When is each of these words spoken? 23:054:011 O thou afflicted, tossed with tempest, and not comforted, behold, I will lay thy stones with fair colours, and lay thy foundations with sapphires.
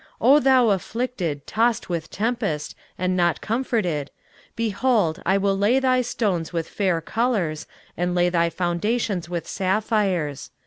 23:054:011 0.19 0.31
O 0.31 0.39
thou 0.39 0.69
afflicted, 0.71 1.45
tossed 1.45 1.87
with 1.87 2.09
tempest, 2.09 2.73
and 2.97 3.15
not 3.15 3.39
comforted, 3.39 4.09
behold, 4.55 5.21
I 5.27 5.37
will 5.37 5.55
lay 5.55 5.79
thy 5.79 6.01
stones 6.01 6.51
with 6.51 6.67
fair 6.67 7.01
colours, 7.01 7.67
and 7.95 8.15
lay 8.15 8.29
thy 8.29 8.49
foundations 8.49 9.29
with 9.29 9.47
sapphires. 9.47 10.49